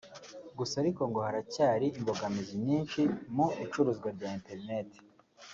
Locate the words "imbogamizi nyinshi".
1.99-3.01